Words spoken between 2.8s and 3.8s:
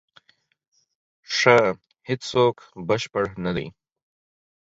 بشپړ نه دی.